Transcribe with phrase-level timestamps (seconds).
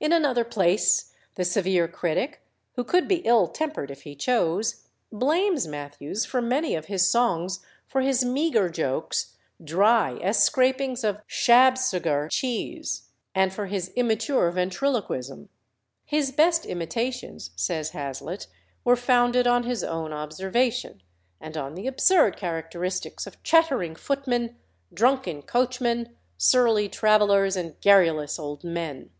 [0.00, 5.68] In another place the severe critic, who could be ill tempered if he chose, blames
[5.68, 12.28] Mathews for many of his songs, for his meagre jokes, dry as scrapings of "Shabsuger
[12.32, 15.48] cheese," and for his immature ventriloquism.
[16.04, 18.48] "His best imitations," says Hazlitt,
[18.82, 21.00] "were founded on his own observation,
[21.40, 24.56] and on the absurd characteristics of chattering footmen,
[24.92, 29.10] drunken coachmen, surly travellers, and garrulous old men.